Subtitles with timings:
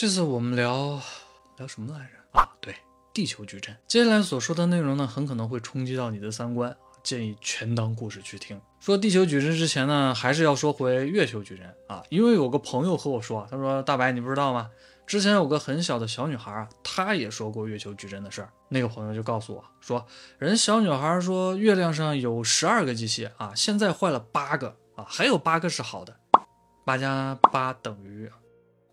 [0.00, 0.98] 这次我们聊
[1.58, 2.40] 聊什么来着？
[2.40, 2.74] 啊，对，
[3.12, 3.76] 地球矩阵。
[3.86, 8.58] 接下来所说的内容呢，很可能会冲击到你的三观，建议全当故事去听。
[8.80, 14.70] 说地球矩阵之前呢，还是要说回月球矩阵啊，因为有个朋友和我说，他说大白你不知道吗？
[15.06, 18.50] 之前有个很小的小女孩啊，她也说过月球矩阵的事儿。
[18.70, 20.06] 那个朋友就告诉我说，
[20.38, 26.16] 人小女孩说月亮上有十二个机器啊，现在坏了八个啊，还有八个是好的，
[26.86, 28.30] 八加八等于。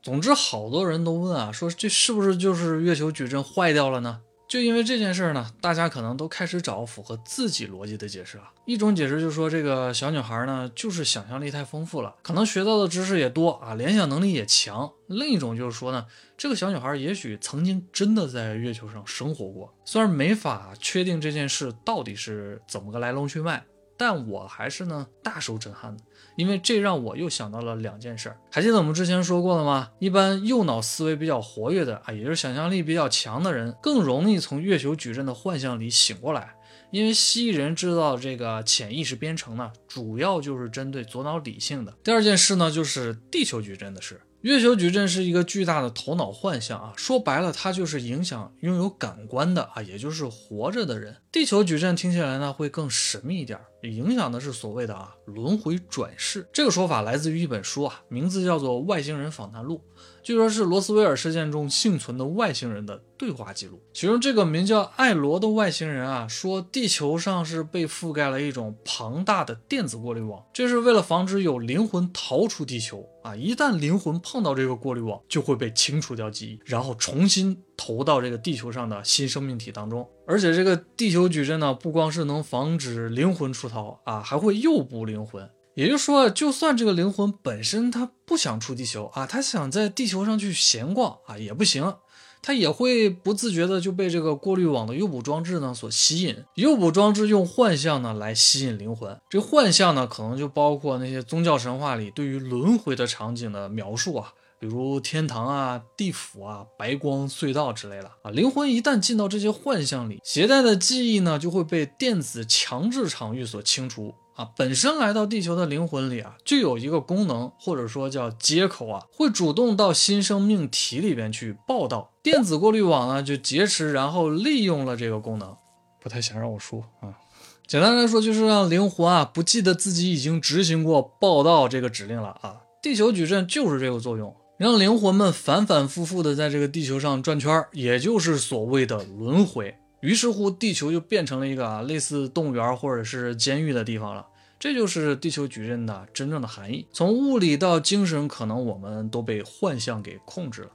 [0.08, 4.21] 总之，好多人都问啊，说这是不是就是月球矩阵坏掉了呢？
[4.47, 8.43] 就因为这件事呢，大家可能都开始找符合自己逻辑的解释了。
[8.64, 14.89] 一种解释就是说，这个小女孩呢，就是想象力太丰富了，可能学到的知识也多啊，联想能力也强。
[15.07, 16.06] 另一种就是说呢，
[16.38, 23.61] 这个小女孩也许曾经真的在月球上生活过，虽然没法确定这件事到底是怎么个来龙去脉。
[23.97, 26.04] 但我还是呢大受震撼的，
[26.36, 28.38] 因为这让我又想到了两件事儿。
[28.51, 29.89] 还记得我们之前说过了吗？
[30.00, 36.53] 一般右脑思维比较活跃的啊，也就是想象力比较强的人，更容易从月球矩阵的幻象里醒过来。
[36.89, 41.94] 因为蜥蜴人制造这个潜意识编程呢，主要就是针对左脑理性的。
[42.02, 44.22] 第二件事呢，就是地球矩阵的事。
[44.48, 51.17] 月球矩阵是一个巨大的头脑幻象啊，说白了，它就是影响拥有感官的啊，也就是活着的人。
[51.34, 56.48] 地球矩阵听起来呢会更神秘一点，影响的是所谓的啊轮回转世。
[56.53, 59.81] 这个说法来自于一本书啊，名字叫做《外星人访谈录》。
[60.28, 63.81] 据说，是罗斯威尔事件中幸存的外星人的对话记录。
[63.94, 73.34] 其中，这个名叫艾罗的外星人啊，说地球上是被覆盖了一种庞大的电子过滤网，这是为了防止有灵魂逃出地球啊。
[73.38, 80.06] 一旦灵魂碰到这个过滤网，就会被清除掉记忆，然后重新投到这个地球上的新生命体当中。
[80.28, 85.50] 而且，这个地球矩阵呢，不光是能防止灵魂出逃啊，还会诱捕灵魂。
[85.78, 91.97] 也就是说，就算这个灵魂本身他不想出地球啊，他想在地球上去闲逛啊，也不行，
[92.42, 96.36] 他也会不自觉的就被这个过滤网的诱捕装置呢所吸引。
[96.56, 108.31] 诱捕装置用幻象呢来吸引灵魂，这幻象呢可能就包括那些宗教神话里对于轮回的场景的描述啊，比如天堂啊、地府啊、白光隧道之类的啊。
[108.31, 114.16] 灵魂一旦进到这些幻象里，携带的记忆呢就会被电子强制场域所清除。
[114.38, 122.12] 啊，本身来到地球的灵魂里啊，就有一个功能，或者说叫接口啊，会主动到新生命体里边去报道。
[122.22, 125.58] 电子过滤网呢就劫持，然后利用了这个功能。
[126.00, 127.18] 不太想让我说啊，
[127.66, 132.62] 简单来说就是让灵魂啊不记得自己已经执行过报道这个指令了啊。
[132.81, 139.75] 地球矩阵就是这个作用，让灵魂们反反复复的在这个地球上转圈，也就是所谓的轮回。
[140.02, 144.28] 于是乎，地球就变成了一个啊类似动物园或者是监狱的地方了。
[144.59, 146.88] 这就是地球矩阵的真正的含义。
[146.91, 150.72] 从物理到精神，可能我们都被幻象给控制了。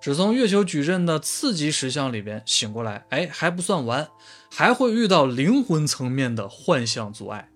[0.00, 4.08] 只从月球矩阵的次级实相里边醒过来，哎，还不算完，
[4.50, 7.50] 还会遇到灵魂层面的幻象阻碍。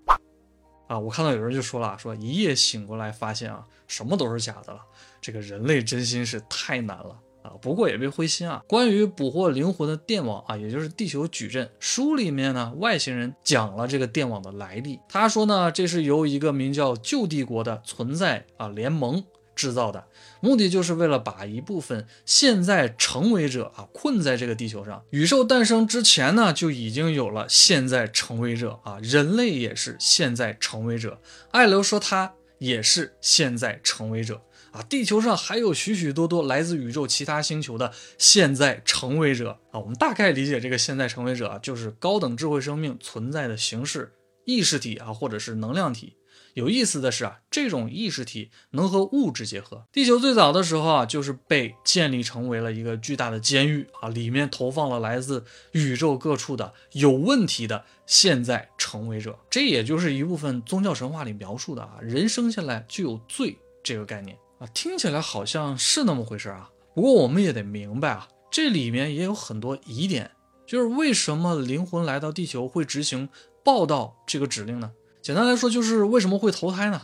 [0.89, 4.81] 啊，我看到有人就说了，说一夜醒过来发现啊，什么都是假的了。
[5.21, 7.17] 这个人类真心是太难了。
[7.43, 8.63] 啊，不过也别灰心啊。
[8.67, 14.99] 关于捕获灵魂的电网啊，也就是地球矩阵，书里面呢，外星人讲了这个电网的来历。
[15.09, 19.23] 他说呢，这是由一个名叫旧帝国的存在啊联盟
[19.55, 20.05] 制造的，
[20.41, 25.03] 目的就是为了把一部分现在成为者啊困在这个地球上。
[25.11, 31.21] 宇宙诞生之前呢，就已经有了现在成为者啊，人类也是现在成为者。
[31.51, 34.41] 艾流说他也是现在成为者。
[34.73, 39.79] 啊，地球上还有许许多多来自宇宙其他星球的现在成为者啊！
[39.79, 44.13] 我们大概理解这个现在成为者啊，就是高等智慧生命存在的形式，
[44.47, 46.17] 意识体啊，或者是能量体。
[46.55, 49.87] 有意思的是啊，这种意识体能和物质结合。
[49.93, 59.39] 地球最早的时候啊，就是被建立成为了一个巨大的监狱啊，里面投放了来自宇宙各处的有问题的现在成为者。
[59.51, 64.37] 这也就是一部分宗教神话里描述的啊，人生下来就有罪这个概念。
[64.73, 70.31] 听起来好像是那么回事啊，不过我们也得明白啊，这里面也有很多疑点，
[70.67, 73.29] 就是为什么灵魂来到地球会执行
[73.65, 74.93] 报道这个指令呢？
[75.21, 77.03] 简单来说，就是为什么会投胎呢？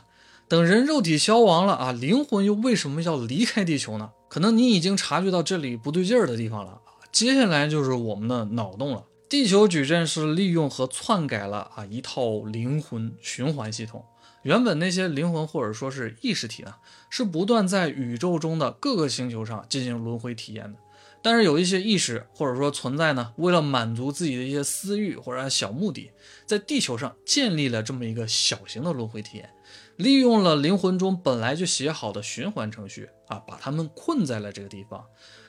[0.49, 4.11] 等人肉体消亡了啊，灵魂又为什么要离开地球呢？
[4.29, 6.81] 可能你已经察觉到这里不对劲儿的地方了
[7.11, 9.05] 接下来就是我们的脑洞了。
[9.29, 14.05] 地球矩阵是利用和篡改了啊一套灵魂循环系统。
[14.43, 16.75] 原本那些灵魂或者说是意识体呢，
[17.11, 20.79] 是不断在宇宙中的各个星球上进行轮回体验的。
[21.21, 26.13] 但是有一些意识或者说存在呢，为了满足自己的一些私欲或者小目的，
[26.47, 29.51] 在地球上建立了这么一个小型的轮回体验，
[29.97, 35.05] 利用了灵魂中本来就写好的循环程序啊，把他们困在了这个地方。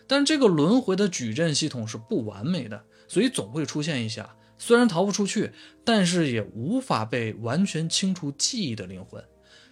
[0.07, 4.25] 但这个轮回的矩阵系统是不完美的，所以总会出现一些
[4.59, 5.51] 虽然逃不出去，
[5.83, 9.23] 但是也无法被完全清除记忆的灵魂，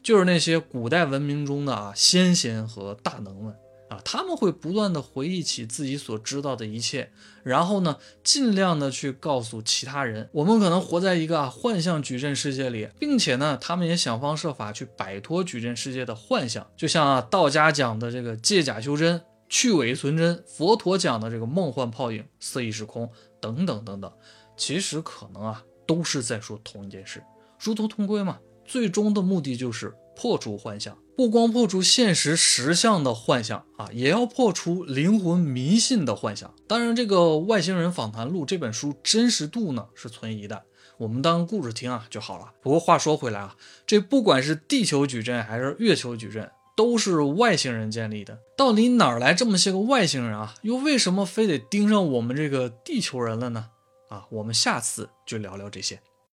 [0.01, 3.55] 就是那些古代文明中的啊先贤和大能们。
[3.89, 7.09] 啊，他们会不断的回忆起自己所知道的一切，
[7.41, 10.27] 然后呢，尽量的去告诉其他人。
[10.33, 16.67] 我们可能活在一个啊幻象矩阵世界里，并且呢，他们也想方设法去摆脱矩阵世界的幻象。
[16.75, 24.11] 就像啊道家讲的这个借假修真、去伪存真，佛陀讲的这个梦幻泡影、色意时空等等等等，
[24.57, 27.23] 其实可能啊都是在说同一件事，
[27.57, 28.39] 殊途同归嘛。
[28.65, 30.97] 最终的目的就是破除幻象。
[31.15, 36.53] 不光破除现实实相的幻想啊，也要破除灵魂迷信的幻想。
[36.67, 37.15] 当然，这个
[37.45, 40.63] 《外星人访谈录》这本书真实度呢是存疑的，
[40.97, 42.51] 我们当故事听啊就好了。
[42.61, 43.55] 不过话说回来啊，
[43.87, 48.37] 这不管是地球矩阵还是月球矩阵，都是外星人建立的。
[48.55, 50.53] 到底哪儿来这么些个外星人啊？
[50.61, 53.69] 又为什么非得盯上我们这个地球人了呢？
[54.09, 56.01] 啊，我们下次就聊聊这些。